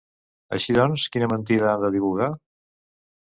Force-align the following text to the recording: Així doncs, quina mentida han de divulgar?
Així 0.55 0.75
doncs, 0.77 1.03
quina 1.15 1.29
mentida 1.33 1.69
han 1.73 1.83
de 1.85 1.91
divulgar? 1.97 2.31